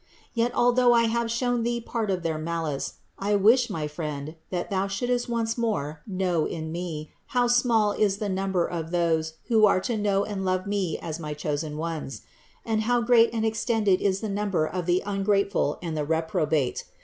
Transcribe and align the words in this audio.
Yet, 0.33 0.51
although 0.55 0.93
I 0.93 1.03
have 1.03 1.29
shown 1.29 1.61
thee 1.61 1.79
part 1.79 2.09
of 2.09 2.23
their 2.23 2.39
malice, 2.39 2.93
I 3.19 3.35
wish, 3.35 3.69
my 3.69 3.87
friend, 3.87 4.35
that 4.49 4.71
thou 4.71 4.87
shouldst 4.87 5.29
once 5.29 5.59
more 5.59 6.01
know 6.07 6.45
in 6.47 6.71
Me, 6.71 7.11
how 7.37 7.45
small 7.45 7.91
is 7.91 8.17
the 8.17 8.27
number 8.27 8.65
of 8.65 8.89
those 8.89 9.33
who 9.49 9.67
are 9.67 9.79
to 9.81 9.95
know 9.99 10.23
and 10.25 10.43
love 10.43 10.65
me 10.65 10.97
as 10.97 11.19
my 11.19 11.35
chosen 11.35 11.77
ones; 11.77 12.23
and 12.65 12.81
how 12.89 13.01
great 13.01 13.29
and 13.31 13.45
extended 13.45 14.01
is 14.01 14.21
the 14.21 14.27
number 14.27 14.65
of 14.65 14.87
the 14.87 15.03
ungrateful 15.05 15.77
and 15.83 15.95
the 15.95 16.03
reprobate. 16.03 16.83